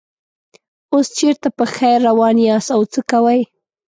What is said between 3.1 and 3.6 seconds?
کوئ.